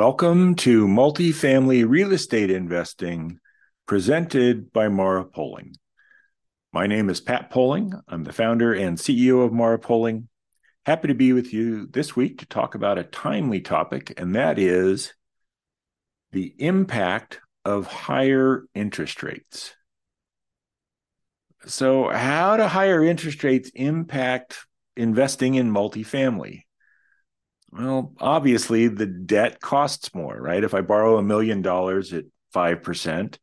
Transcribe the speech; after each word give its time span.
Welcome 0.00 0.54
to 0.54 0.86
Multifamily 0.86 1.86
Real 1.86 2.12
Estate 2.12 2.50
Investing 2.50 3.38
presented 3.84 4.72
by 4.72 4.88
Mara 4.88 5.26
Poling. 5.26 5.74
My 6.72 6.86
name 6.86 7.10
is 7.10 7.20
Pat 7.20 7.50
Poling. 7.50 7.92
I'm 8.08 8.24
the 8.24 8.32
founder 8.32 8.72
and 8.72 8.96
CEO 8.96 9.44
of 9.44 9.52
Mara 9.52 9.78
Poling. 9.78 10.28
Happy 10.86 11.08
to 11.08 11.14
be 11.14 11.34
with 11.34 11.52
you 11.52 11.86
this 11.86 12.16
week 12.16 12.38
to 12.38 12.46
talk 12.46 12.74
about 12.74 12.96
a 12.96 13.04
timely 13.04 13.60
topic, 13.60 14.14
and 14.16 14.34
that 14.36 14.58
is 14.58 15.12
the 16.32 16.54
impact 16.58 17.40
of 17.66 17.86
higher 17.86 18.64
interest 18.74 19.22
rates. 19.22 19.74
So, 21.66 22.08
how 22.08 22.56
do 22.56 22.62
higher 22.62 23.04
interest 23.04 23.44
rates 23.44 23.70
impact 23.74 24.64
investing 24.96 25.56
in 25.56 25.70
multifamily? 25.70 26.62
Well, 27.72 28.12
obviously, 28.18 28.88
the 28.88 29.06
debt 29.06 29.60
costs 29.60 30.14
more, 30.14 30.36
right? 30.40 30.64
If 30.64 30.74
I 30.74 30.80
borrow 30.80 31.18
a 31.18 31.22
million 31.22 31.62
dollars 31.62 32.12
at 32.12 32.24
5%, 32.54 33.38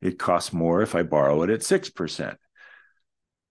it 0.00 0.18
costs 0.18 0.52
more 0.52 0.82
if 0.82 0.94
I 0.94 1.02
borrow 1.02 1.42
it 1.42 1.50
at 1.50 1.60
6%. 1.60 2.36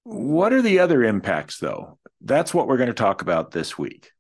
What 0.04 0.54
are 0.54 0.62
the 0.62 0.80
other 0.80 1.04
impacts, 1.04 1.60
though? 1.60 2.00
That's 2.22 2.54
what 2.54 2.68
we're 2.68 2.78
going 2.78 2.88
to 2.88 2.94
talk 2.94 3.22
about 3.22 3.52
this 3.52 3.78
week. 3.78 4.12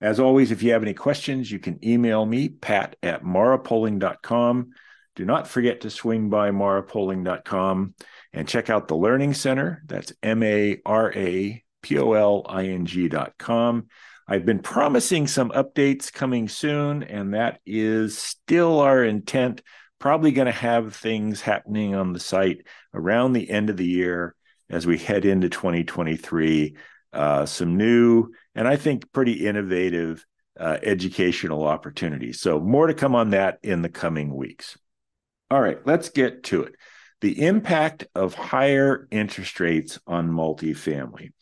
As 0.00 0.18
always, 0.18 0.50
if 0.50 0.62
you 0.62 0.72
have 0.72 0.82
any 0.82 0.94
questions, 0.94 1.50
you 1.50 1.58
can 1.58 1.78
email 1.86 2.26
me, 2.26 2.48
pat 2.48 2.96
at 3.02 3.22
marapoling.com. 3.22 4.70
Do 5.14 5.24
not 5.24 5.46
forget 5.46 5.82
to 5.82 5.90
swing 5.90 6.28
by 6.28 6.50
marapoling.com 6.50 7.94
and 8.32 8.48
check 8.48 8.70
out 8.70 8.88
the 8.88 8.96
Learning 8.96 9.34
Center. 9.34 9.82
That's 9.86 10.12
M 10.22 10.42
A 10.42 10.80
R 10.84 11.12
A 11.14 11.62
P 11.82 11.98
O 11.98 12.12
L 12.14 12.44
I 12.48 12.66
N 12.66 12.86
G.com. 12.86 13.86
I've 14.32 14.46
been 14.46 14.60
promising 14.60 15.26
some 15.26 15.50
updates 15.50 16.10
coming 16.10 16.48
soon, 16.48 17.02
and 17.02 17.34
that 17.34 17.60
is 17.66 18.16
still 18.16 18.80
our 18.80 19.04
intent. 19.04 19.60
Probably 19.98 20.32
going 20.32 20.46
to 20.46 20.52
have 20.52 20.96
things 20.96 21.42
happening 21.42 21.94
on 21.94 22.14
the 22.14 22.18
site 22.18 22.66
around 22.94 23.34
the 23.34 23.50
end 23.50 23.68
of 23.68 23.76
the 23.76 23.84
year 23.84 24.34
as 24.70 24.86
we 24.86 24.96
head 24.96 25.26
into 25.26 25.50
2023. 25.50 26.76
Uh, 27.12 27.44
some 27.44 27.76
new 27.76 28.30
and 28.54 28.66
I 28.66 28.76
think 28.76 29.12
pretty 29.12 29.46
innovative 29.46 30.24
uh, 30.58 30.78
educational 30.82 31.64
opportunities. 31.64 32.40
So, 32.40 32.58
more 32.58 32.86
to 32.86 32.94
come 32.94 33.14
on 33.14 33.32
that 33.32 33.58
in 33.62 33.82
the 33.82 33.90
coming 33.90 34.34
weeks. 34.34 34.78
All 35.50 35.60
right, 35.60 35.86
let's 35.86 36.08
get 36.08 36.44
to 36.44 36.62
it. 36.62 36.76
The 37.20 37.44
impact 37.44 38.06
of 38.14 38.32
higher 38.32 39.06
interest 39.10 39.60
rates 39.60 40.00
on 40.06 40.30
multifamily. 40.30 41.32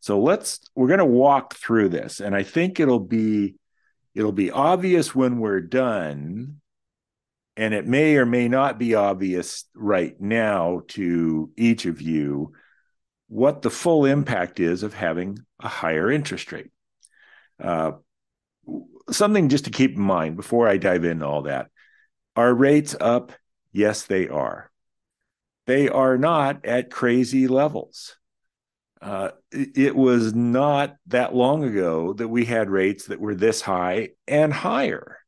So 0.00 0.20
let's 0.20 0.60
we're 0.74 0.88
going 0.88 0.98
to 0.98 1.04
walk 1.04 1.54
through 1.54 1.90
this 1.90 2.20
and 2.20 2.34
I 2.34 2.42
think 2.42 2.80
it'll 2.80 3.00
be 3.00 3.56
it'll 4.14 4.32
be 4.32 4.50
obvious 4.50 5.14
when 5.14 5.38
we're 5.38 5.60
done 5.60 6.60
and 7.56 7.74
it 7.74 7.86
may 7.86 8.16
or 8.16 8.24
may 8.24 8.48
not 8.48 8.78
be 8.78 8.94
obvious 8.94 9.64
right 9.74 10.18
now 10.20 10.82
to 10.88 11.50
each 11.56 11.84
of 11.84 12.00
you 12.00 12.52
what 13.28 13.62
the 13.62 13.70
full 13.70 14.06
impact 14.06 14.58
is 14.58 14.82
of 14.82 14.94
having 14.94 15.38
a 15.60 15.68
higher 15.68 16.10
interest 16.10 16.50
rate. 16.50 16.70
Uh, 17.62 17.92
something 19.10 19.48
just 19.48 19.66
to 19.66 19.70
keep 19.70 19.96
in 19.96 20.02
mind 20.02 20.36
before 20.36 20.66
I 20.66 20.78
dive 20.78 21.04
into 21.04 21.26
all 21.26 21.42
that. 21.42 21.68
Are 22.34 22.52
rates 22.52 22.96
up? 22.98 23.32
Yes, 23.72 24.04
they 24.04 24.28
are. 24.28 24.70
They 25.66 25.88
are 25.88 26.18
not 26.18 26.64
at 26.64 26.90
crazy 26.90 27.46
levels. 27.46 28.16
Uh, 29.00 29.30
it 29.50 29.96
was 29.96 30.34
not 30.34 30.96
that 31.06 31.34
long 31.34 31.64
ago 31.64 32.12
that 32.12 32.28
we 32.28 32.44
had 32.44 32.68
rates 32.68 33.06
that 33.06 33.20
were 33.20 33.34
this 33.34 33.62
high 33.62 34.10
and 34.28 34.52
higher. 34.52 35.18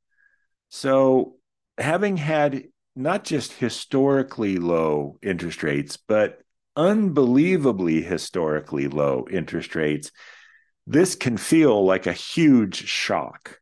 So, 0.68 1.36
having 1.78 2.18
had 2.18 2.64
not 2.94 3.24
just 3.24 3.52
historically 3.52 4.58
low 4.58 5.18
interest 5.22 5.62
rates, 5.62 5.96
but 5.96 6.42
unbelievably 6.76 8.02
historically 8.02 8.88
low 8.88 9.26
interest 9.30 9.74
rates, 9.74 10.10
this 10.86 11.14
can 11.14 11.36
feel 11.36 11.84
like 11.84 12.06
a 12.06 12.12
huge 12.12 12.86
shock. 12.86 13.58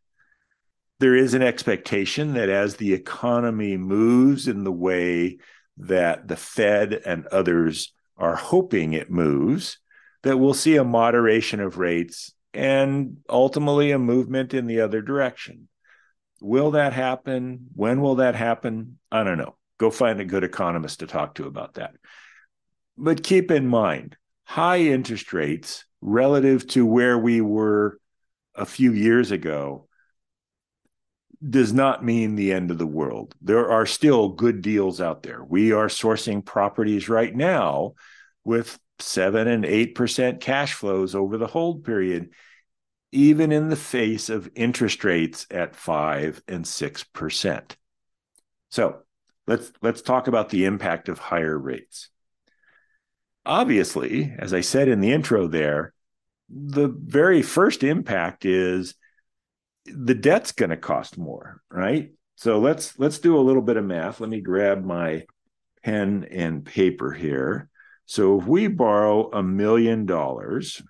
There 0.98 1.14
is 1.14 1.34
an 1.34 1.42
expectation 1.42 2.34
that 2.34 2.48
as 2.48 2.76
the 2.76 2.92
economy 2.92 3.76
moves 3.76 4.48
in 4.48 4.64
the 4.64 4.72
way 4.72 5.38
that 5.78 6.28
the 6.28 6.36
Fed 6.36 7.00
and 7.06 7.26
others 7.28 7.92
are 8.16 8.36
hoping 8.36 8.92
it 8.92 9.10
moves, 9.10 9.78
that 10.22 10.36
we'll 10.36 10.54
see 10.54 10.76
a 10.76 10.84
moderation 10.84 11.60
of 11.60 11.78
rates 11.78 12.32
and 12.52 13.18
ultimately 13.28 13.90
a 13.92 13.98
movement 13.98 14.54
in 14.54 14.66
the 14.66 14.80
other 14.80 15.02
direction. 15.02 15.68
Will 16.40 16.72
that 16.72 16.92
happen? 16.92 17.68
When 17.74 18.00
will 18.00 18.16
that 18.16 18.34
happen? 18.34 18.98
I 19.10 19.24
don't 19.24 19.38
know. 19.38 19.56
Go 19.78 19.90
find 19.90 20.20
a 20.20 20.24
good 20.24 20.44
economist 20.44 21.00
to 21.00 21.06
talk 21.06 21.34
to 21.36 21.46
about 21.46 21.74
that. 21.74 21.94
But 22.96 23.22
keep 23.22 23.50
in 23.50 23.66
mind, 23.66 24.16
high 24.44 24.80
interest 24.80 25.32
rates 25.32 25.84
relative 26.00 26.66
to 26.68 26.84
where 26.84 27.18
we 27.18 27.40
were 27.40 27.98
a 28.54 28.66
few 28.66 28.92
years 28.92 29.30
ago 29.30 29.86
does 31.48 31.72
not 31.72 32.04
mean 32.04 32.34
the 32.34 32.52
end 32.52 32.70
of 32.70 32.78
the 32.78 32.86
world. 32.86 33.34
There 33.40 33.70
are 33.70 33.86
still 33.86 34.28
good 34.28 34.60
deals 34.60 35.00
out 35.00 35.22
there. 35.22 35.42
We 35.42 35.72
are 35.72 35.86
sourcing 35.86 36.44
properties 36.44 37.08
right 37.08 37.34
now 37.34 37.94
with 38.44 38.78
seven 39.02 39.48
and 39.48 39.64
eight 39.64 39.94
percent 39.94 40.40
cash 40.40 40.74
flows 40.74 41.14
over 41.14 41.36
the 41.36 41.46
hold 41.46 41.84
period, 41.84 42.30
even 43.12 43.52
in 43.52 43.68
the 43.68 43.76
face 43.76 44.28
of 44.28 44.50
interest 44.54 45.04
rates 45.04 45.46
at 45.50 45.76
five 45.76 46.42
and 46.46 46.66
six 46.66 47.04
percent. 47.04 47.76
So 48.70 49.00
let's 49.46 49.72
let's 49.82 50.02
talk 50.02 50.28
about 50.28 50.50
the 50.50 50.64
impact 50.64 51.08
of 51.08 51.18
higher 51.18 51.58
rates. 51.58 52.08
Obviously, 53.46 54.34
as 54.38 54.52
I 54.52 54.60
said 54.60 54.88
in 54.88 55.00
the 55.00 55.12
intro 55.12 55.46
there, 55.46 55.94
the 56.48 56.88
very 56.88 57.42
first 57.42 57.82
impact 57.82 58.44
is 58.44 58.94
the 59.86 60.14
debt's 60.14 60.52
going 60.52 60.70
to 60.70 60.76
cost 60.76 61.16
more, 61.16 61.62
right? 61.70 62.12
So 62.36 62.58
let's 62.58 62.98
let's 62.98 63.18
do 63.18 63.38
a 63.38 63.40
little 63.40 63.62
bit 63.62 63.76
of 63.76 63.84
math. 63.84 64.20
Let 64.20 64.30
me 64.30 64.40
grab 64.40 64.84
my 64.84 65.24
pen 65.82 66.26
and 66.30 66.64
paper 66.64 67.12
here. 67.12 67.69
So 68.10 68.38
if 68.40 68.44
we 68.44 68.66
borrow 68.66 69.30
a 69.30 69.40
million 69.40 70.04
dollars 70.04 70.82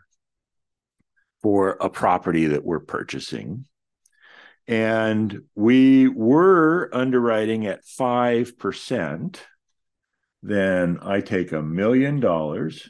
for 1.43 1.77
a 1.79 1.91
property 1.91 2.47
that 2.47 2.65
we're 2.65 2.81
purchasing, 2.81 3.67
and 4.67 5.43
we 5.55 6.09
were 6.09 6.89
underwriting 6.95 7.67
at 7.67 7.85
5%, 7.85 9.37
then 10.43 10.99
I 11.03 11.21
take 11.21 11.53
a 11.53 11.61
million 11.61 12.21
dollars 12.21 12.89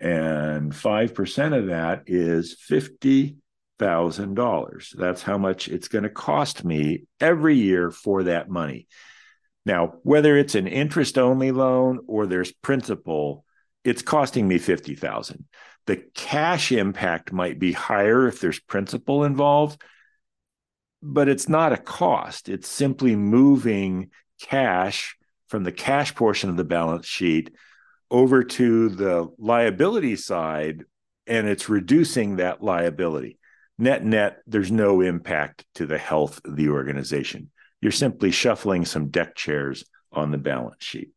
and 0.00 0.72
5% 0.72 1.58
of 1.58 1.66
that 1.66 2.04
is 2.06 2.56
$50,000. 2.70 4.96
That's 4.96 5.22
how 5.22 5.36
much 5.36 5.68
it's 5.68 5.88
going 5.88 6.04
to 6.04 6.08
cost 6.08 6.64
me 6.64 7.02
every 7.20 7.56
year 7.56 7.90
for 7.90 8.22
that 8.22 8.48
money. 8.48 8.88
Now, 9.68 9.96
whether 10.02 10.34
it's 10.34 10.54
an 10.54 10.66
interest 10.66 11.18
only 11.18 11.50
loan 11.50 12.00
or 12.06 12.26
there's 12.26 12.52
principal, 12.52 13.44
it's 13.84 14.00
costing 14.00 14.48
me 14.48 14.56
50,000. 14.56 15.44
The 15.86 15.98
cash 16.14 16.72
impact 16.72 17.34
might 17.34 17.58
be 17.58 17.72
higher 17.72 18.26
if 18.26 18.40
there's 18.40 18.58
principal 18.58 19.24
involved, 19.24 19.82
but 21.02 21.28
it's 21.28 21.50
not 21.50 21.74
a 21.74 21.76
cost. 21.76 22.48
It's 22.48 22.66
simply 22.66 23.14
moving 23.14 24.10
cash 24.40 25.18
from 25.48 25.64
the 25.64 25.72
cash 25.72 26.14
portion 26.14 26.48
of 26.48 26.56
the 26.56 26.64
balance 26.64 27.06
sheet 27.06 27.50
over 28.10 28.44
to 28.44 28.88
the 28.88 29.28
liability 29.36 30.16
side 30.16 30.84
and 31.26 31.46
it's 31.46 31.68
reducing 31.68 32.36
that 32.36 32.62
liability. 32.62 33.38
Net 33.76 34.02
net, 34.02 34.38
there's 34.46 34.72
no 34.72 35.02
impact 35.02 35.66
to 35.74 35.84
the 35.84 35.98
health 35.98 36.40
of 36.46 36.56
the 36.56 36.70
organization. 36.70 37.50
You're 37.80 37.92
simply 37.92 38.30
shuffling 38.30 38.84
some 38.84 39.08
deck 39.08 39.34
chairs 39.34 39.84
on 40.12 40.30
the 40.30 40.38
balance 40.38 40.84
sheet. 40.84 41.10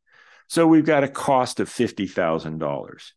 So 0.48 0.68
we've 0.68 0.86
got 0.86 1.04
a 1.04 1.08
cost 1.08 1.60
of 1.60 1.70
$50,000. 1.70 3.12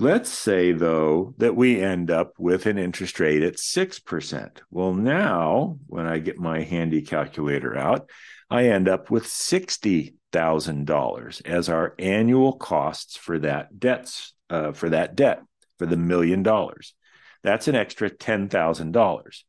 Let's 0.00 0.30
say, 0.30 0.70
though, 0.70 1.34
that 1.38 1.56
we 1.56 1.82
end 1.82 2.12
up 2.12 2.34
with 2.38 2.66
an 2.66 2.78
interest 2.78 3.18
rate 3.18 3.42
at 3.42 3.56
6%. 3.56 4.58
Well, 4.70 4.94
now, 4.94 5.80
when 5.88 6.06
I 6.06 6.18
get 6.18 6.38
my 6.38 6.62
handy 6.62 7.02
calculator 7.02 7.76
out, 7.76 8.08
I 8.48 8.68
end 8.68 8.88
up 8.88 9.10
with 9.10 9.24
$60,000 9.24 11.46
as 11.46 11.68
our 11.68 11.96
annual 11.98 12.52
costs 12.52 13.16
for 13.16 13.40
that 13.40 13.80
debts 13.80 14.34
uh, 14.48 14.70
for 14.72 14.90
that 14.90 15.16
debt 15.16 15.42
for 15.78 15.86
the 15.86 15.96
million 15.96 16.44
dollars. 16.44 16.94
That's 17.42 17.66
an 17.68 17.74
extra 17.74 18.10
$10,000. 18.10 19.42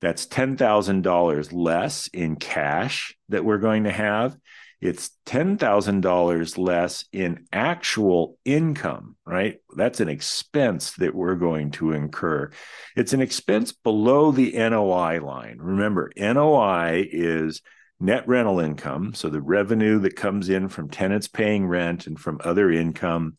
That's 0.00 0.26
$10,000 0.26 1.52
less 1.52 2.06
in 2.08 2.36
cash 2.36 3.16
that 3.28 3.44
we're 3.44 3.58
going 3.58 3.84
to 3.84 3.92
have. 3.92 4.36
it's 4.80 5.10
$10,000 5.24 6.58
less 6.58 7.04
in 7.12 7.46
actual 7.52 8.36
income, 8.44 9.16
right? 9.24 9.58
That's 9.74 10.00
an 10.00 10.08
expense 10.08 10.92
that 10.92 11.14
we're 11.14 11.36
going 11.36 11.70
to 11.72 11.92
incur. 11.92 12.50
It's 12.94 13.14
an 13.14 13.22
expense 13.22 13.72
below 13.72 14.32
the 14.32 14.52
NOI 14.52 15.20
line. 15.20 15.58
Remember, 15.60 16.12
NOI 16.16 17.06
is 17.10 17.62
net 17.98 18.28
rental 18.28 18.60
income. 18.60 19.14
So 19.14 19.30
the 19.30 19.40
revenue 19.40 19.98
that 20.00 20.16
comes 20.16 20.50
in 20.50 20.68
from 20.68 20.90
tenants 20.90 21.28
paying 21.28 21.66
rent 21.66 22.06
and 22.06 22.20
from 22.20 22.40
other 22.44 22.70
income, 22.70 23.38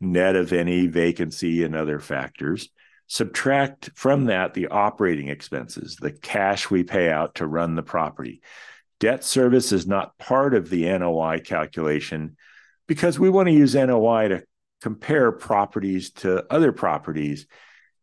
net 0.00 0.36
of 0.36 0.52
any 0.52 0.86
vacancy 0.86 1.64
and 1.64 1.76
other 1.76 2.00
factors. 2.00 2.70
Subtract 3.08 3.90
from 3.94 4.26
that 4.26 4.52
the 4.52 4.68
operating 4.68 5.28
expenses, 5.28 5.96
the 5.96 6.12
cash 6.12 6.70
we 6.70 6.84
pay 6.84 7.10
out 7.10 7.36
to 7.36 7.46
run 7.46 7.74
the 7.74 7.82
property. 7.82 8.42
Debt 9.00 9.24
service 9.24 9.72
is 9.72 9.86
not 9.86 10.18
part 10.18 10.54
of 10.54 10.68
the 10.68 10.86
NOI 10.86 11.40
calculation 11.40 12.36
because 12.86 13.18
we 13.18 13.30
want 13.30 13.46
to 13.48 13.54
use 13.54 13.74
NOI 13.74 14.28
to 14.28 14.42
compare 14.82 15.32
properties 15.32 16.10
to 16.10 16.44
other 16.52 16.70
properties. 16.70 17.46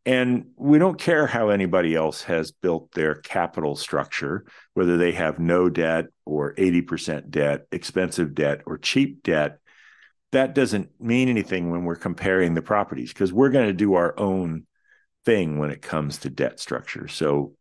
And 0.07 0.47
we 0.55 0.79
don't 0.79 0.99
care 0.99 1.27
how 1.27 1.49
anybody 1.49 1.95
else 1.95 2.23
has 2.23 2.51
built 2.51 2.91
their 2.91 3.15
capital 3.15 3.75
structure, 3.75 4.45
whether 4.73 4.97
they 4.97 5.11
have 5.11 5.37
no 5.37 5.69
debt 5.69 6.05
or 6.25 6.55
80% 6.55 7.29
debt, 7.29 7.65
expensive 7.71 8.33
debt, 8.33 8.61
or 8.65 8.77
cheap 8.77 9.21
debt. 9.21 9.59
That 10.31 10.55
doesn't 10.55 10.89
mean 10.99 11.29
anything 11.29 11.69
when 11.69 11.83
we're 11.83 11.95
comparing 11.95 12.55
the 12.55 12.61
properties 12.61 13.13
because 13.13 13.31
we're 13.31 13.49
going 13.49 13.67
to 13.67 13.73
do 13.73 13.93
our 13.95 14.17
own 14.19 14.65
thing 15.25 15.57
when 15.57 15.71
it 15.71 15.81
comes 15.81 16.19
to 16.19 16.29
debt 16.29 16.59
structure. 16.59 17.07
So 17.07 17.53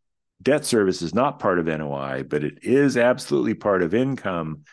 debt 0.43 0.65
service 0.65 1.03
is 1.03 1.15
not 1.15 1.39
part 1.39 1.59
of 1.59 1.67
NOI, 1.67 2.23
but 2.23 2.45
it 2.45 2.59
is 2.63 2.97
absolutely 2.97 3.55
part 3.55 3.83
of 3.83 3.95
income 3.95 4.65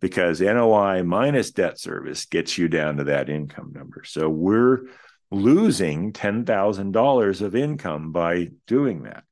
because 0.00 0.40
NOI 0.40 1.02
minus 1.02 1.50
debt 1.50 1.78
service 1.78 2.26
gets 2.26 2.56
you 2.56 2.68
down 2.68 2.98
to 2.98 3.04
that 3.04 3.28
income 3.28 3.72
number. 3.74 4.04
So 4.04 4.28
we're 4.28 4.82
losing 5.30 6.12
$10,000 6.12 7.40
of 7.40 7.56
income 7.56 8.12
by 8.12 8.50
doing 8.66 9.02
that. 9.02 9.24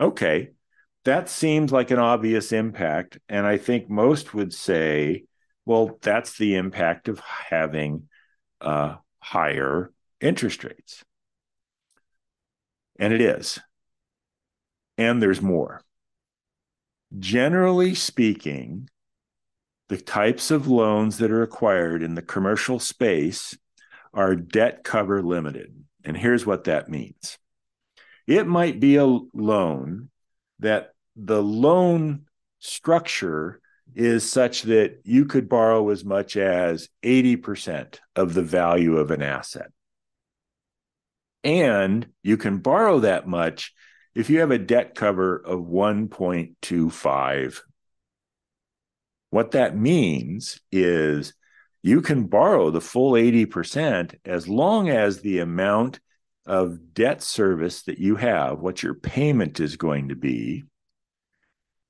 Okay, 0.00 0.50
that 1.04 1.28
seems 1.28 1.72
like 1.72 1.90
an 1.90 1.98
obvious 1.98 2.52
impact. 2.52 3.18
And 3.28 3.46
I 3.46 3.56
think 3.56 3.88
most 3.88 4.34
would 4.34 4.52
say, 4.52 5.24
well, 5.64 5.98
that's 6.02 6.36
the 6.36 6.56
impact 6.56 7.08
of 7.08 7.20
having 7.20 8.08
uh, 8.60 8.96
higher 9.20 9.92
interest 10.20 10.64
rates. 10.64 11.04
And 13.02 13.12
it 13.12 13.20
is 13.20 13.58
and 15.02 15.20
there's 15.20 15.42
more. 15.42 15.82
Generally 17.18 17.96
speaking, 17.96 18.88
the 19.88 19.98
types 19.98 20.50
of 20.50 20.68
loans 20.68 21.18
that 21.18 21.30
are 21.30 21.42
acquired 21.42 22.02
in 22.02 22.14
the 22.14 22.22
commercial 22.22 22.78
space 22.78 23.58
are 24.14 24.36
debt 24.36 24.84
cover 24.84 25.20
limited. 25.20 25.74
And 26.04 26.16
here's 26.16 26.46
what 26.46 26.64
that 26.64 26.88
means 26.88 27.38
it 28.26 28.46
might 28.46 28.78
be 28.78 28.96
a 28.96 29.04
loan 29.04 30.10
that 30.60 30.92
the 31.16 31.42
loan 31.42 32.26
structure 32.60 33.60
is 33.94 34.30
such 34.30 34.62
that 34.62 35.00
you 35.04 35.24
could 35.24 35.48
borrow 35.48 35.90
as 35.90 36.04
much 36.04 36.36
as 36.36 36.88
80% 37.02 37.98
of 38.14 38.32
the 38.32 38.42
value 38.42 38.96
of 38.96 39.10
an 39.10 39.20
asset. 39.20 39.70
And 41.44 42.06
you 42.22 42.36
can 42.36 42.58
borrow 42.58 43.00
that 43.00 43.26
much 43.26 43.72
if 44.14 44.28
you 44.28 44.40
have 44.40 44.50
a 44.50 44.58
debt 44.58 44.94
cover 44.94 45.36
of 45.36 45.60
1.25, 45.60 47.60
what 49.30 49.52
that 49.52 49.76
means 49.76 50.60
is 50.70 51.32
you 51.82 52.02
can 52.02 52.24
borrow 52.24 52.70
the 52.70 52.80
full 52.80 53.12
80% 53.12 54.16
as 54.24 54.48
long 54.48 54.90
as 54.90 55.20
the 55.20 55.38
amount 55.38 56.00
of 56.44 56.92
debt 56.92 57.22
service 57.22 57.84
that 57.84 57.98
you 57.98 58.16
have, 58.16 58.60
what 58.60 58.82
your 58.82 58.94
payment 58.94 59.60
is 59.60 59.76
going 59.76 60.10
to 60.10 60.16
be, 60.16 60.64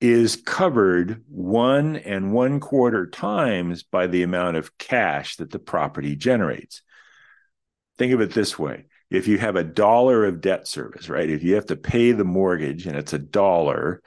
is 0.00 0.36
covered 0.36 1.24
one 1.28 1.96
and 1.96 2.32
one 2.32 2.60
quarter 2.60 3.06
times 3.06 3.82
by 3.82 4.06
the 4.06 4.22
amount 4.22 4.56
of 4.56 4.76
cash 4.78 5.36
that 5.36 5.50
the 5.50 5.58
property 5.58 6.14
generates. 6.14 6.82
Think 7.98 8.12
of 8.12 8.20
it 8.20 8.32
this 8.32 8.58
way 8.58 8.86
if 9.12 9.28
you 9.28 9.36
have 9.38 9.56
a 9.56 9.64
dollar 9.64 10.24
of 10.24 10.40
debt 10.40 10.66
service, 10.66 11.08
right? 11.08 11.28
If 11.28 11.42
you 11.42 11.54
have 11.56 11.66
to 11.66 11.76
pay 11.76 12.12
the 12.12 12.24
mortgage 12.24 12.86
and 12.86 12.96
it's 12.96 13.12
a 13.12 13.18
dollar, 13.18 14.02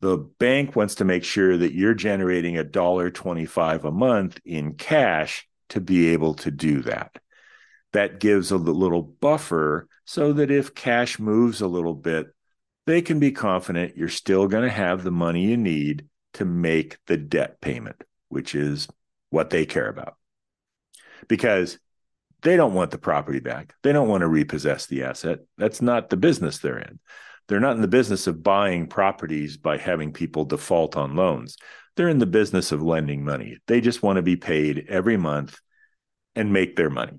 the 0.00 0.16
bank 0.16 0.74
wants 0.74 0.96
to 0.96 1.04
make 1.04 1.22
sure 1.22 1.56
that 1.56 1.74
you're 1.74 1.94
generating 1.94 2.58
a 2.58 2.64
dollar 2.64 3.10
25 3.10 3.84
a 3.84 3.92
month 3.92 4.40
in 4.44 4.74
cash 4.74 5.46
to 5.70 5.80
be 5.80 6.08
able 6.08 6.34
to 6.34 6.50
do 6.50 6.82
that. 6.82 7.18
That 7.92 8.18
gives 8.18 8.50
a 8.50 8.56
little 8.56 9.02
buffer 9.02 9.88
so 10.04 10.32
that 10.32 10.50
if 10.50 10.74
cash 10.74 11.20
moves 11.20 11.60
a 11.60 11.68
little 11.68 11.94
bit, 11.94 12.26
they 12.86 13.00
can 13.00 13.20
be 13.20 13.30
confident 13.30 13.96
you're 13.96 14.08
still 14.08 14.48
going 14.48 14.64
to 14.64 14.74
have 14.74 15.04
the 15.04 15.10
money 15.10 15.44
you 15.44 15.56
need 15.56 16.06
to 16.34 16.44
make 16.44 16.96
the 17.06 17.16
debt 17.16 17.60
payment, 17.60 18.02
which 18.28 18.54
is 18.54 18.88
what 19.30 19.50
they 19.50 19.66
care 19.66 19.88
about. 19.88 20.16
Because 21.28 21.78
they 22.42 22.56
don't 22.56 22.74
want 22.74 22.90
the 22.90 22.98
property 22.98 23.40
back. 23.40 23.74
They 23.82 23.92
don't 23.92 24.08
want 24.08 24.20
to 24.22 24.28
repossess 24.28 24.86
the 24.86 25.04
asset. 25.04 25.40
That's 25.56 25.82
not 25.82 26.10
the 26.10 26.16
business 26.16 26.58
they're 26.58 26.78
in. 26.78 27.00
They're 27.48 27.60
not 27.60 27.76
in 27.76 27.82
the 27.82 27.88
business 27.88 28.26
of 28.26 28.42
buying 28.42 28.86
properties 28.86 29.56
by 29.56 29.78
having 29.78 30.12
people 30.12 30.44
default 30.44 30.96
on 30.96 31.16
loans. 31.16 31.56
They're 31.96 32.08
in 32.08 32.18
the 32.18 32.26
business 32.26 32.70
of 32.70 32.82
lending 32.82 33.24
money. 33.24 33.58
They 33.66 33.80
just 33.80 34.02
want 34.02 34.16
to 34.16 34.22
be 34.22 34.36
paid 34.36 34.86
every 34.88 35.16
month 35.16 35.58
and 36.36 36.52
make 36.52 36.76
their 36.76 36.90
money. 36.90 37.18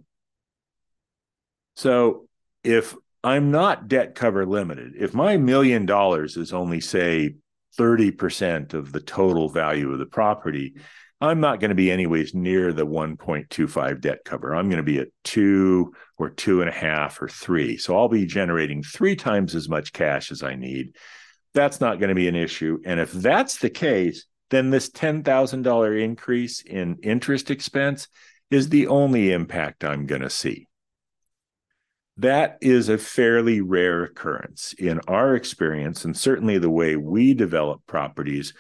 So 1.76 2.28
if 2.64 2.96
I'm 3.24 3.52
not 3.52 3.88
debt 3.88 4.16
cover 4.16 4.46
limited, 4.46 4.94
if 4.98 5.14
my 5.14 5.36
million 5.38 5.86
dollars 5.86 6.38
is 6.38 6.54
only, 6.54 6.80
say, 6.80 7.36
30% 7.78 8.74
of 8.74 8.92
the 8.92 9.02
total 9.02 9.50
value 9.50 9.92
of 9.92 10.00
the 10.00 10.06
property, 10.06 10.76
I'm 11.22 11.42
not 11.42 11.60
going 11.60 11.70
to 11.70 11.76
be 11.76 11.92
anyways 11.92 12.34
near 12.34 12.72
the 12.72 12.86
1.25 12.86 14.00
debt 14.00 14.20
cover. 14.24 14.56
I'm 14.56 14.70
going 14.70 14.78
to 14.78 14.84
be 14.84 15.00
at 15.00 15.10
two 15.24 15.94
or 16.18 16.30
two 16.30 16.62
and 16.62 16.70
a 16.70 16.74
half 16.74 17.22
or 17.22 17.28
three. 17.28 17.78
So 17.78 17.98
I'll 17.98 18.08
be 18.08 18.26
generating 18.26 18.84
three 18.84 19.16
times 19.16 19.54
as 19.54 19.68
much 19.68 19.92
cash 19.92 20.32
as 20.32 20.44
I 20.44 20.56
need. 20.56 20.96
That's 21.54 21.82
not 21.82 22.00
going 22.00 22.10
to 22.10 22.16
be 22.16 22.30
an 22.30 22.36
issue. 22.36 22.80
And 22.86 23.00
if 23.00 23.12
that's 23.12 23.58
the 23.58 23.70
case, 23.70 24.26
then 24.50 24.70
this 24.70 24.90
$10,000 24.90 26.02
increase 26.02 26.62
in 26.62 26.98
interest 27.04 27.52
expense 27.52 28.08
is 28.50 28.70
the 28.70 28.88
only 28.88 29.32
impact 29.32 29.84
I'm 29.84 30.06
going 30.06 30.22
to 30.22 30.30
see. 30.30 30.68
That 32.18 32.58
is 32.62 32.90
a 32.90 32.98
fairly 32.98 33.62
rare 33.62 34.04
occurrence 34.04 34.74
in 34.78 35.00
our 35.08 35.36
experience, 35.36 36.04
and 36.04 36.18
certainly 36.18 36.58
the 36.58 36.70
way 36.70 36.96
we 36.96 37.34
develop 37.34 37.82
properties 37.88 38.54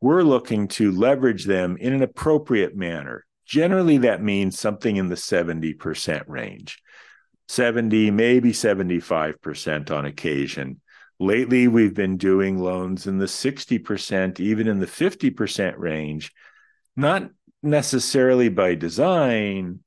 we're 0.00 0.22
looking 0.22 0.68
to 0.68 0.92
leverage 0.92 1.44
them 1.44 1.76
in 1.76 1.92
an 1.92 2.02
appropriate 2.02 2.76
manner. 2.76 3.24
Generally, 3.46 3.98
that 3.98 4.22
means 4.22 4.58
something 4.58 4.96
in 4.96 5.08
the 5.08 5.14
70% 5.14 6.24
range, 6.26 6.82
70, 7.48 8.10
maybe 8.10 8.52
75% 8.52 9.90
on 9.90 10.04
occasion. 10.04 10.80
Lately, 11.18 11.66
we've 11.68 11.94
been 11.94 12.18
doing 12.18 12.58
loans 12.58 13.06
in 13.06 13.18
the 13.18 13.26
60%, 13.26 14.40
even 14.40 14.66
in 14.66 14.80
the 14.80 14.86
50% 14.86 15.78
range, 15.78 16.32
not 16.96 17.30
necessarily 17.62 18.48
by 18.48 18.74
design, 18.74 19.80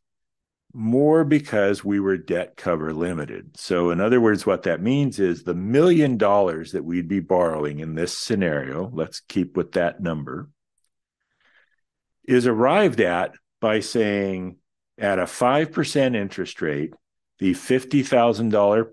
more 0.74 1.24
because 1.24 1.84
we 1.84 2.00
were 2.00 2.18
debt 2.18 2.56
cover 2.56 2.94
limited. 2.94 3.58
So, 3.58 3.90
in 3.90 4.00
other 4.00 4.22
words, 4.22 4.46
what 4.46 4.64
that 4.64 4.82
means 4.82 5.20
is 5.20 5.44
the 5.44 5.56
million 5.56 6.18
dollars 6.18 6.74
that 6.74 6.86
we'd 6.86 7.08
be 7.08 7.20
borrowing 7.20 7.80
in 7.80 7.96
this 7.96 8.18
scenario, 8.18 8.90
let's 8.94 9.20
keep 9.22 9.58
with 9.58 9.72
that 9.74 10.02
number, 10.02 10.50
is 12.24 12.46
arrived 12.46 13.02
at 13.02 13.34
by 13.60 13.80
saying 13.80 14.58
at 14.98 15.20
a 15.20 15.24
5% 15.24 16.16
interest 16.16 16.62
rate, 16.62 16.94
the 17.40 17.54
$50,000 17.54 18.86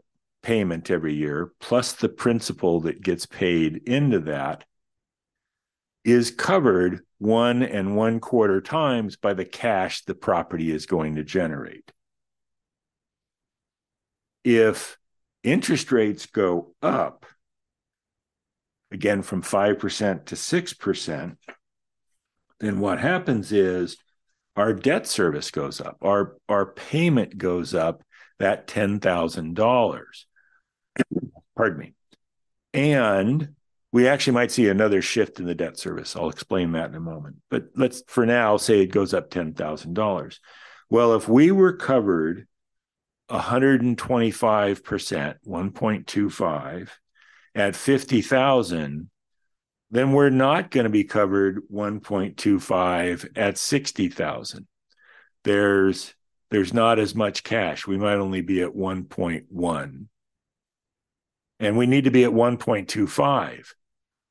payment 0.43 0.91
every 0.91 1.15
year, 1.15 1.53
plus 1.61 1.93
the 1.93 2.09
principal 2.09 2.81
that 2.83 3.03
gets 3.03 3.27
paid 3.27 3.77
into 3.89 4.21
that, 4.21 4.65
is 6.07 6.31
covered 6.31 7.01
one 7.19 7.65
and 7.65 7.97
one 7.97 8.21
quarter 8.21 8.61
times 8.61 9.17
by 9.17 9.35
the 9.35 9.45
cash 9.45 10.05
the 10.05 10.15
property 10.15 10.71
is 10.71 10.87
going 10.87 11.17
to 11.17 11.25
generate. 11.25 11.91
If 14.45 14.97
interest 15.43 15.91
rates 15.91 16.27
go 16.27 16.75
up, 16.81 17.27
again 18.93 19.21
from 19.23 19.43
5% 19.43 20.27
to 20.27 20.35
6%, 20.37 21.37
then 22.61 22.79
what 22.79 23.01
happens 23.01 23.51
is 23.51 23.97
our 24.55 24.73
debt 24.73 25.09
service 25.09 25.51
goes 25.51 25.81
up, 25.81 25.97
our, 26.03 26.37
our 26.49 26.67
payment 26.67 27.37
goes 27.37 27.75
up 27.75 28.05
that 28.39 28.69
$10,000. 28.69 30.03
Pardon 31.57 31.79
me. 31.79 31.95
And 32.73 33.57
we 33.97 34.07
actually 34.07 34.35
might 34.35 34.53
see 34.53 34.69
another 34.69 35.01
shift 35.01 35.41
in 35.41 35.47
the 35.47 35.55
debt 35.55 35.79
service. 35.79 36.15
I'll 36.15 36.29
explain 36.29 36.73
that 36.73 36.91
in 36.91 36.97
a 36.97 37.01
moment. 37.01 37.37
But 37.49 37.69
let's, 37.77 38.03
for 38.09 38.27
now, 38.27 38.59
say 38.59 38.83
it 38.83 38.89
goes 38.89 39.15
up 39.15 39.31
$10,000. 39.31 40.39
Well, 40.91 41.15
if 41.15 41.31
we 41.31 41.51
were 41.51 41.73
covered 41.73 42.47
125%, 43.31 43.97
1.25 45.49 46.89
at 47.55 47.75
50,000, 47.75 49.11
then 49.91 50.13
we're 50.13 50.29
not 50.29 50.71
going 50.71 50.85
to 50.85 50.91
be 50.91 51.05
covered 51.05 51.63
1.25 51.73 53.29
at 53.35 53.57
60,000. 53.57 54.67
There's 55.43 56.13
there's 56.51 56.75
not 56.75 56.99
as 56.99 57.15
much 57.15 57.45
cash. 57.45 57.87
We 57.87 57.97
might 57.97 58.17
only 58.17 58.43
be 58.43 58.61
at 58.61 58.75
1.1. 58.75 60.07
And 61.59 61.79
we 61.79 61.87
need 61.87 62.05
to 62.05 62.11
be 62.11 62.25
at 62.25 62.31
1.25. 62.31 63.73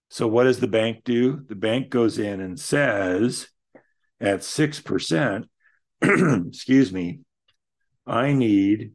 So 0.09 0.27
what 0.27 0.45
does 0.45 0.59
the 0.59 0.67
bank 0.67 1.03
do? 1.03 1.43
The 1.47 1.55
bank 1.55 1.89
goes 1.89 2.19
in 2.19 2.41
and 2.41 2.59
says 2.59 3.47
at 4.19 4.39
6%, 4.39 5.45
excuse 6.01 6.93
me, 6.93 7.19
I 8.05 8.33
need 8.33 8.91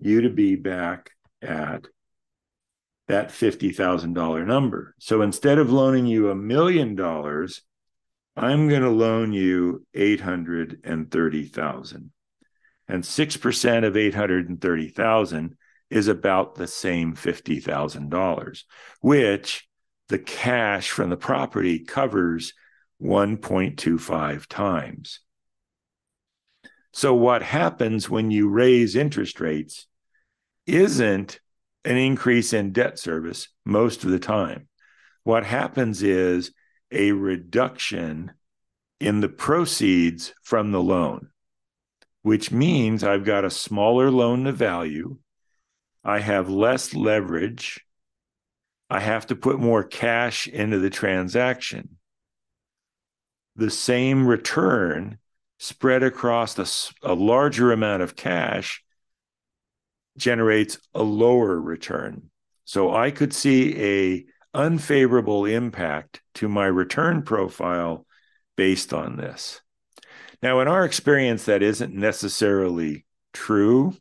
you 0.00 0.22
to 0.22 0.30
be 0.30 0.56
back 0.56 1.10
at 1.40 1.86
that 3.08 3.28
$50,000 3.28 4.46
number. 4.46 4.94
So 4.98 5.20
instead 5.22 5.58
of 5.58 5.70
loaning 5.70 6.06
you 6.06 6.30
a 6.30 6.34
million 6.34 6.94
dollars, 6.94 7.62
I'm 8.36 8.68
going 8.68 8.82
to 8.82 8.90
loan 8.90 9.32
you 9.32 9.86
830,000. 9.94 12.10
And 12.88 13.02
6% 13.02 13.86
of 13.86 13.96
830,000 13.96 15.56
is 15.90 16.08
about 16.08 16.56
the 16.56 16.66
same 16.66 17.14
$50,000, 17.14 18.62
which 19.00 19.68
the 20.08 20.18
cash 20.18 20.90
from 20.90 21.10
the 21.10 21.16
property 21.16 21.78
covers 21.78 22.52
1.25 23.02 24.46
times. 24.46 25.20
So, 26.92 27.14
what 27.14 27.42
happens 27.42 28.08
when 28.08 28.30
you 28.30 28.48
raise 28.48 28.94
interest 28.94 29.40
rates 29.40 29.86
isn't 30.66 31.40
an 31.84 31.96
increase 31.96 32.52
in 32.52 32.72
debt 32.72 32.98
service 32.98 33.48
most 33.64 34.04
of 34.04 34.10
the 34.10 34.18
time. 34.18 34.68
What 35.22 35.44
happens 35.44 36.02
is 36.02 36.52
a 36.90 37.12
reduction 37.12 38.32
in 39.00 39.20
the 39.20 39.28
proceeds 39.28 40.32
from 40.42 40.72
the 40.72 40.82
loan, 40.82 41.28
which 42.22 42.50
means 42.50 43.04
I've 43.04 43.24
got 43.24 43.44
a 43.44 43.50
smaller 43.50 44.10
loan 44.10 44.44
to 44.44 44.52
value. 44.52 45.18
I 46.02 46.20
have 46.20 46.48
less 46.48 46.94
leverage 46.94 47.83
I 48.90 49.00
have 49.00 49.26
to 49.28 49.36
put 49.36 49.58
more 49.58 49.82
cash 49.82 50.46
into 50.46 50.78
the 50.78 50.90
transaction. 50.90 51.96
The 53.56 53.70
same 53.70 54.26
return 54.26 55.18
spread 55.58 56.02
across 56.02 56.58
a, 57.02 57.10
a 57.10 57.14
larger 57.14 57.72
amount 57.72 58.02
of 58.02 58.16
cash 58.16 58.82
generates 60.16 60.78
a 60.94 61.02
lower 61.02 61.60
return. 61.60 62.30
So 62.64 62.94
I 62.94 63.10
could 63.10 63.32
see 63.32 63.82
a 63.82 64.24
unfavorable 64.54 65.44
impact 65.44 66.22
to 66.34 66.48
my 66.48 66.66
return 66.66 67.22
profile 67.22 68.06
based 68.56 68.92
on 68.92 69.16
this. 69.16 69.60
Now, 70.42 70.60
in 70.60 70.68
our 70.68 70.84
experience, 70.84 71.44
that 71.46 71.62
isn't 71.62 71.94
necessarily 71.94 73.04
true. 73.32 73.96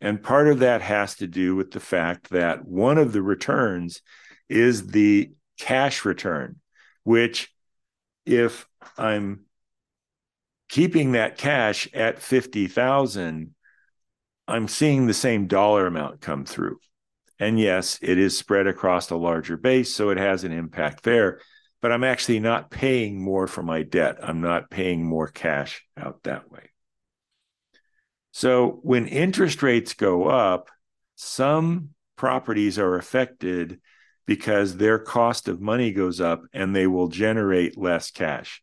And 0.00 0.22
part 0.22 0.48
of 0.48 0.58
that 0.58 0.82
has 0.82 1.16
to 1.16 1.26
do 1.26 1.56
with 1.56 1.70
the 1.70 1.80
fact 1.80 2.30
that 2.30 2.66
one 2.66 2.98
of 2.98 3.12
the 3.12 3.22
returns 3.22 4.02
is 4.48 4.88
the 4.88 5.32
cash 5.58 6.04
return, 6.04 6.56
which, 7.04 7.52
if 8.24 8.66
I'm 8.98 9.46
keeping 10.68 11.12
that 11.12 11.38
cash 11.38 11.88
at 11.94 12.20
50,000, 12.20 13.54
I'm 14.48 14.68
seeing 14.68 15.06
the 15.06 15.14
same 15.14 15.46
dollar 15.46 15.86
amount 15.86 16.20
come 16.20 16.44
through. 16.44 16.78
And 17.38 17.58
yes, 17.58 17.98
it 18.02 18.18
is 18.18 18.36
spread 18.36 18.66
across 18.66 19.10
a 19.10 19.16
larger 19.16 19.56
base, 19.56 19.94
so 19.94 20.10
it 20.10 20.18
has 20.18 20.44
an 20.44 20.52
impact 20.52 21.02
there. 21.02 21.40
But 21.82 21.92
I'm 21.92 22.04
actually 22.04 22.40
not 22.40 22.70
paying 22.70 23.22
more 23.22 23.46
for 23.46 23.62
my 23.62 23.82
debt. 23.82 24.16
I'm 24.22 24.40
not 24.40 24.70
paying 24.70 25.04
more 25.04 25.28
cash 25.28 25.84
out 25.96 26.22
that 26.24 26.50
way. 26.50 26.70
So 28.36 28.80
when 28.82 29.06
interest 29.06 29.62
rates 29.62 29.94
go 29.94 30.28
up, 30.28 30.68
some 31.14 31.94
properties 32.16 32.78
are 32.78 32.96
affected 32.96 33.80
because 34.26 34.76
their 34.76 34.98
cost 34.98 35.48
of 35.48 35.62
money 35.62 35.90
goes 35.90 36.20
up 36.20 36.42
and 36.52 36.76
they 36.76 36.86
will 36.86 37.08
generate 37.08 37.78
less 37.78 38.10
cash. 38.10 38.62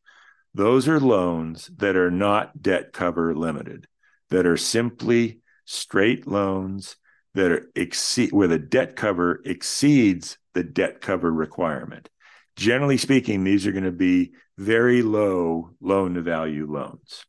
Those 0.54 0.88
are 0.88 1.00
loans 1.00 1.72
that 1.78 1.96
are 1.96 2.12
not 2.12 2.62
debt 2.62 2.94
cover 2.94 3.34
limited, 3.34 3.88
that 4.30 4.46
are 4.46 4.58
simply 4.58 5.40
straight 5.66 6.28
loans 6.28 6.96
that 7.34 7.52
are 7.52 7.66
exceed 7.76 8.32
where 8.32 8.48
the 8.48 8.60
debt 8.60 8.96
cover 8.96 9.42
exceeds 9.44 10.38
the 10.54 10.64
debt 10.64 11.02
cover 11.02 11.34
requirement. 11.34 12.10
Generally 12.56 12.98
speaking, 12.98 13.44
these 13.44 13.66
are 13.66 13.72
going 13.72 13.86
to 13.86 13.92
be 13.92 14.34
very 14.56 15.02
low 15.02 15.72
loan 15.82 16.14
to 16.14 16.22
value 16.22 16.72
loans 16.72 17.26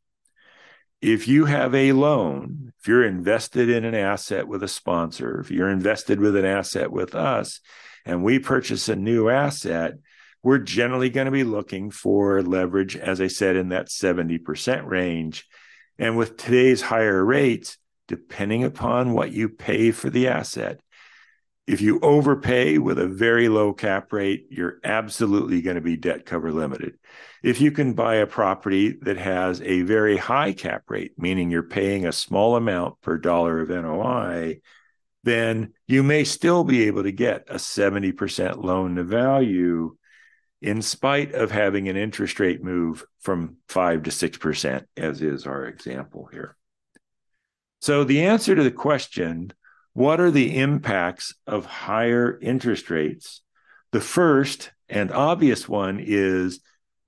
if 1.04 1.28
you 1.28 1.44
have 1.44 1.74
a 1.74 1.92
loan, 1.92 2.72
if 2.80 2.88
you're 2.88 3.04
invested 3.04 3.68
in 3.68 3.84
an 3.84 3.94
asset 3.94 4.48
with 4.48 4.62
a 4.62 4.68
sponsor, 4.68 5.38
if 5.38 5.50
you're 5.50 5.68
invested 5.68 6.18
with 6.18 6.34
an 6.34 6.46
asset 6.46 6.90
with 6.90 7.14
us, 7.14 7.60
and 8.06 8.24
we 8.24 8.38
purchase 8.38 8.88
a 8.88 8.96
new 8.96 9.28
asset, 9.28 9.96
we're 10.42 10.56
generally 10.56 11.10
going 11.10 11.26
to 11.26 11.30
be 11.30 11.44
looking 11.44 11.90
for 11.90 12.42
leverage, 12.42 12.96
as 12.96 13.20
I 13.20 13.26
said, 13.26 13.54
in 13.54 13.68
that 13.68 13.88
70% 13.88 14.86
range. 14.86 15.46
And 15.98 16.16
with 16.16 16.38
today's 16.38 16.80
higher 16.80 17.22
rates, 17.22 17.76
depending 18.08 18.64
upon 18.64 19.12
what 19.12 19.30
you 19.30 19.50
pay 19.50 19.90
for 19.90 20.08
the 20.08 20.28
asset, 20.28 20.80
if 21.66 21.80
you 21.80 21.98
overpay 22.00 22.78
with 22.78 22.98
a 22.98 23.06
very 23.06 23.48
low 23.48 23.72
cap 23.72 24.12
rate, 24.12 24.46
you're 24.50 24.78
absolutely 24.84 25.62
going 25.62 25.76
to 25.76 25.80
be 25.80 25.96
debt 25.96 26.26
cover 26.26 26.52
limited. 26.52 26.98
If 27.42 27.60
you 27.60 27.70
can 27.70 27.94
buy 27.94 28.16
a 28.16 28.26
property 28.26 28.96
that 29.02 29.16
has 29.16 29.62
a 29.62 29.82
very 29.82 30.16
high 30.16 30.52
cap 30.52 30.84
rate, 30.88 31.12
meaning 31.16 31.50
you're 31.50 31.62
paying 31.62 32.06
a 32.06 32.12
small 32.12 32.56
amount 32.56 33.00
per 33.00 33.16
dollar 33.16 33.60
of 33.60 33.70
NOI, 33.70 34.60
then 35.22 35.72
you 35.86 36.02
may 36.02 36.24
still 36.24 36.64
be 36.64 36.84
able 36.84 37.02
to 37.02 37.12
get 37.12 37.46
a 37.48 37.54
70% 37.54 38.62
loan 38.62 38.96
to 38.96 39.04
value 39.04 39.96
in 40.60 40.82
spite 40.82 41.32
of 41.34 41.50
having 41.50 41.88
an 41.88 41.96
interest 41.96 42.38
rate 42.40 42.62
move 42.62 43.04
from 43.20 43.56
5 43.68 44.02
to 44.04 44.10
6%, 44.10 44.84
as 44.98 45.22
is 45.22 45.46
our 45.46 45.64
example 45.64 46.28
here. 46.30 46.56
So, 47.80 48.04
the 48.04 48.22
answer 48.24 48.54
to 48.54 48.62
the 48.62 48.70
question 48.70 49.52
what 49.94 50.20
are 50.20 50.30
the 50.30 50.58
impacts 50.58 51.34
of 51.46 51.64
higher 51.64 52.38
interest 52.42 52.90
rates? 52.90 53.40
The 53.92 54.00
first 54.00 54.72
and 54.88 55.10
obvious 55.12 55.68
one 55.68 56.00
is 56.04 56.60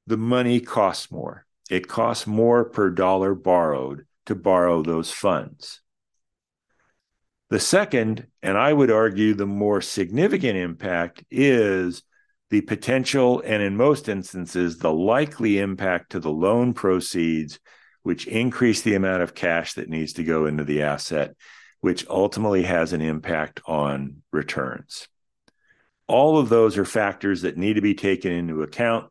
the 0.06 0.16
money 0.16 0.60
costs 0.60 1.10
more. 1.10 1.44
It 1.68 1.88
costs 1.88 2.28
more 2.28 2.64
per 2.64 2.90
dollar 2.90 3.34
borrowed 3.34 4.06
to 4.26 4.36
borrow 4.36 4.82
those 4.82 5.10
funds. 5.10 5.80
The 7.50 7.58
second, 7.60 8.28
and 8.42 8.56
I 8.56 8.72
would 8.72 8.90
argue 8.90 9.34
the 9.34 9.46
more 9.46 9.80
significant 9.80 10.56
impact, 10.56 11.24
is 11.28 12.02
the 12.50 12.60
potential 12.60 13.42
and, 13.44 13.62
in 13.62 13.76
most 13.76 14.08
instances, 14.08 14.78
the 14.78 14.92
likely 14.92 15.58
impact 15.58 16.12
to 16.12 16.20
the 16.20 16.30
loan 16.30 16.72
proceeds, 16.72 17.58
which 18.02 18.28
increase 18.28 18.82
the 18.82 18.94
amount 18.94 19.22
of 19.22 19.34
cash 19.34 19.74
that 19.74 19.88
needs 19.88 20.12
to 20.14 20.24
go 20.24 20.46
into 20.46 20.62
the 20.62 20.82
asset 20.82 21.34
which 21.80 22.06
ultimately 22.08 22.62
has 22.62 22.92
an 22.92 23.00
impact 23.00 23.60
on 23.66 24.22
returns. 24.32 25.08
All 26.08 26.38
of 26.38 26.48
those 26.48 26.78
are 26.78 26.84
factors 26.84 27.42
that 27.42 27.56
need 27.56 27.74
to 27.74 27.80
be 27.80 27.94
taken 27.94 28.32
into 28.32 28.62
account. 28.62 29.10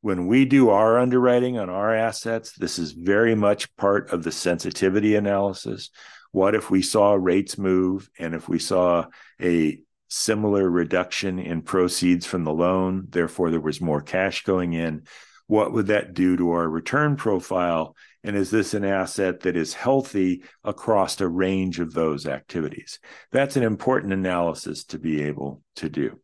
When 0.00 0.26
we 0.26 0.44
do 0.44 0.70
our 0.70 0.98
underwriting 0.98 1.58
on 1.58 1.70
our 1.70 1.94
assets, 1.94 2.52
this 2.52 2.78
is 2.78 2.92
very 2.92 3.36
much 3.36 3.74
part 3.76 4.10
of 4.12 4.24
the 4.24 4.32
sensitivity 4.32 5.14
analysis. 5.14 5.90
What 6.32 6.54
if 6.54 6.70
we 6.70 6.82
saw 6.82 7.12
rates 7.14 7.56
move 7.56 8.10
and 8.18 8.34
if 8.34 8.48
we 8.48 8.58
saw 8.58 9.06
a 9.40 9.78
similar 10.08 10.68
reduction 10.68 11.38
in 11.38 11.62
proceeds 11.62 12.26
from 12.26 12.42
the 12.42 12.52
loan, 12.52 13.06
therefore 13.10 13.50
there 13.50 13.60
was 13.60 13.80
more 13.80 14.00
cash 14.00 14.42
going 14.42 14.72
in? 14.72 15.04
What 15.46 15.72
would 15.72 15.88
that 15.88 16.14
do 16.14 16.36
to 16.36 16.50
our 16.52 16.68
return 16.68 17.16
profile? 17.16 17.96
And 18.24 18.36
is 18.36 18.50
this 18.50 18.74
an 18.74 18.84
asset 18.84 19.40
that 19.40 19.56
is 19.56 19.74
healthy 19.74 20.44
across 20.64 21.20
a 21.20 21.28
range 21.28 21.80
of 21.80 21.92
those 21.92 22.26
activities? 22.26 22.98
That's 23.32 23.56
an 23.56 23.62
important 23.62 24.12
analysis 24.12 24.84
to 24.86 24.98
be 24.98 25.22
able 25.22 25.62
to 25.76 25.88
do. 25.88 26.20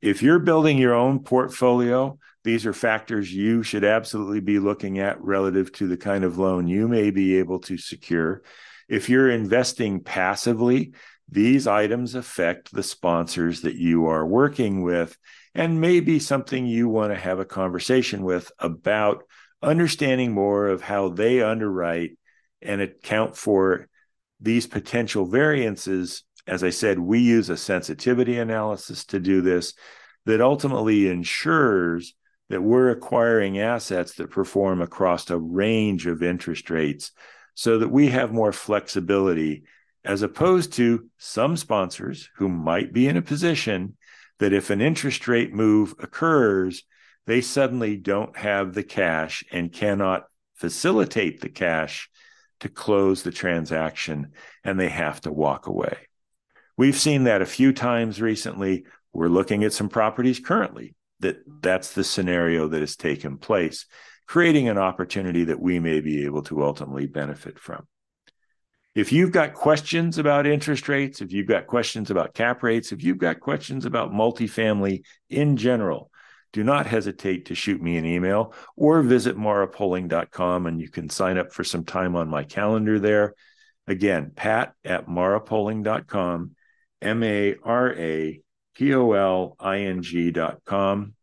If 0.00 0.22
you're 0.22 0.38
building 0.38 0.78
your 0.78 0.94
own 0.94 1.20
portfolio, 1.20 2.18
these 2.44 2.64
are 2.64 2.72
factors 2.72 3.32
you 3.32 3.62
should 3.62 3.84
absolutely 3.84 4.40
be 4.40 4.58
looking 4.58 4.98
at 4.98 5.20
relative 5.20 5.72
to 5.72 5.86
the 5.86 5.98
kind 5.98 6.24
of 6.24 6.38
loan 6.38 6.68
you 6.68 6.88
may 6.88 7.10
be 7.10 7.36
able 7.38 7.58
to 7.60 7.76
secure. 7.76 8.42
If 8.88 9.08
you're 9.08 9.30
investing 9.30 10.00
passively, 10.00 10.94
these 11.28 11.66
items 11.66 12.14
affect 12.14 12.72
the 12.72 12.82
sponsors 12.82 13.60
that 13.62 13.76
you 13.76 14.06
are 14.06 14.26
working 14.26 14.82
with 14.82 15.16
and 15.54 15.80
maybe 15.80 16.18
something 16.18 16.66
you 16.66 16.88
want 16.88 17.12
to 17.12 17.18
have 17.18 17.38
a 17.38 17.44
conversation 17.44 18.22
with 18.22 18.52
about 18.58 19.24
understanding 19.62 20.32
more 20.32 20.68
of 20.68 20.82
how 20.82 21.08
they 21.08 21.42
underwrite 21.42 22.16
and 22.62 22.80
account 22.80 23.36
for 23.36 23.88
these 24.40 24.66
potential 24.66 25.26
variances. 25.26 26.22
As 26.46 26.64
I 26.64 26.70
said, 26.70 26.98
we 26.98 27.20
use 27.20 27.50
a 27.50 27.56
sensitivity 27.56 28.38
analysis 28.38 29.04
to 29.06 29.20
do 29.20 29.42
this 29.42 29.74
that 30.26 30.40
ultimately 30.40 31.08
ensures 31.08 32.14
that 32.48 32.62
we're 32.62 32.90
acquiring 32.90 33.60
assets 33.60 34.14
that 34.14 34.30
perform 34.30 34.82
across 34.82 35.30
a 35.30 35.38
range 35.38 36.06
of 36.06 36.22
interest 36.22 36.70
rates 36.70 37.12
so 37.54 37.78
that 37.78 37.88
we 37.90 38.08
have 38.08 38.32
more 38.32 38.52
flexibility 38.52 39.64
as 40.04 40.22
opposed 40.22 40.72
to 40.72 41.08
some 41.18 41.56
sponsors 41.56 42.28
who 42.36 42.48
might 42.48 42.92
be 42.92 43.06
in 43.06 43.16
a 43.16 43.22
position 43.22 43.96
that 44.40 44.52
if 44.52 44.70
an 44.70 44.80
interest 44.80 45.28
rate 45.28 45.54
move 45.54 45.94
occurs, 46.00 46.82
they 47.26 47.40
suddenly 47.40 47.96
don't 47.96 48.36
have 48.36 48.74
the 48.74 48.82
cash 48.82 49.44
and 49.52 49.72
cannot 49.72 50.24
facilitate 50.54 51.40
the 51.40 51.48
cash 51.48 52.10
to 52.60 52.68
close 52.68 53.22
the 53.22 53.30
transaction 53.30 54.32
and 54.64 54.80
they 54.80 54.88
have 54.88 55.20
to 55.20 55.30
walk 55.30 55.66
away. 55.66 55.96
We've 56.76 56.96
seen 56.96 57.24
that 57.24 57.42
a 57.42 57.46
few 57.46 57.72
times 57.72 58.20
recently. 58.20 58.86
We're 59.12 59.28
looking 59.28 59.62
at 59.64 59.74
some 59.74 59.90
properties 59.90 60.40
currently 60.40 60.94
that 61.20 61.42
that's 61.62 61.92
the 61.92 62.04
scenario 62.04 62.68
that 62.68 62.80
has 62.80 62.96
taken 62.96 63.36
place, 63.36 63.84
creating 64.26 64.68
an 64.68 64.78
opportunity 64.78 65.44
that 65.44 65.60
we 65.60 65.78
may 65.78 66.00
be 66.00 66.24
able 66.24 66.42
to 66.44 66.64
ultimately 66.64 67.06
benefit 67.06 67.58
from. 67.58 67.86
If 68.94 69.12
you've 69.12 69.30
got 69.30 69.54
questions 69.54 70.18
about 70.18 70.46
interest 70.46 70.88
rates, 70.88 71.20
if 71.20 71.32
you've 71.32 71.46
got 71.46 71.68
questions 71.68 72.10
about 72.10 72.34
cap 72.34 72.62
rates, 72.62 72.90
if 72.90 73.04
you've 73.04 73.18
got 73.18 73.38
questions 73.38 73.84
about 73.84 74.12
multifamily 74.12 75.04
in 75.28 75.56
general, 75.56 76.10
do 76.52 76.64
not 76.64 76.86
hesitate 76.86 77.46
to 77.46 77.54
shoot 77.54 77.80
me 77.80 77.96
an 77.96 78.04
email 78.04 78.52
or 78.76 79.02
visit 79.02 79.36
marapoling.com 79.36 80.66
and 80.66 80.80
you 80.80 80.88
can 80.90 81.08
sign 81.08 81.38
up 81.38 81.52
for 81.52 81.62
some 81.62 81.84
time 81.84 82.16
on 82.16 82.28
my 82.28 82.42
calendar 82.42 82.98
there. 82.98 83.34
Again, 83.86 84.32
pat 84.34 84.74
at 84.84 85.06
marapoling.com, 85.06 86.56
M 87.00 87.22
A 87.22 87.56
R 87.62 87.92
A 87.92 88.40
P 88.74 88.94
O 88.94 89.12
L 89.12 89.56
I 89.60 89.78
N 89.78 90.02
G.com. 90.02 91.14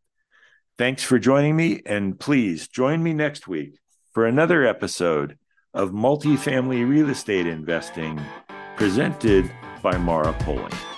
Thanks 0.77 1.03
for 1.03 1.17
joining 1.19 1.55
me, 1.55 1.81
and 1.85 2.19
please 2.19 2.67
join 2.67 3.01
me 3.01 3.13
next 3.13 3.47
week 3.47 3.79
for 4.13 4.25
another 4.25 4.65
episode 4.65 5.37
of 5.73 5.91
multifamily 5.91 6.87
real 6.87 7.09
estate 7.09 7.47
investing 7.47 8.19
presented 8.75 9.51
by 9.81 9.97
Mara 9.97 10.33
Poling. 10.39 10.96